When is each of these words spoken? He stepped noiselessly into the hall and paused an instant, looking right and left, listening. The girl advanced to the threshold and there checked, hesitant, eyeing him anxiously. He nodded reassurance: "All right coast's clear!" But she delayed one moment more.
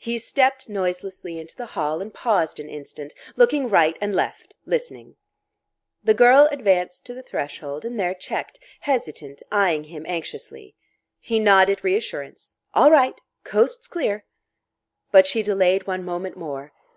He 0.00 0.18
stepped 0.18 0.68
noiselessly 0.68 1.38
into 1.38 1.54
the 1.54 1.66
hall 1.78 2.02
and 2.02 2.12
paused 2.12 2.58
an 2.58 2.68
instant, 2.68 3.14
looking 3.36 3.68
right 3.68 3.96
and 4.00 4.12
left, 4.12 4.56
listening. 4.66 5.14
The 6.02 6.12
girl 6.12 6.48
advanced 6.50 7.06
to 7.06 7.14
the 7.14 7.22
threshold 7.22 7.84
and 7.84 7.96
there 8.00 8.14
checked, 8.14 8.58
hesitant, 8.80 9.44
eyeing 9.52 9.84
him 9.84 10.06
anxiously. 10.08 10.74
He 11.20 11.38
nodded 11.38 11.84
reassurance: 11.84 12.56
"All 12.74 12.90
right 12.90 13.14
coast's 13.44 13.86
clear!" 13.86 14.24
But 15.12 15.24
she 15.24 15.40
delayed 15.44 15.86
one 15.86 16.04
moment 16.04 16.36
more. 16.36 16.72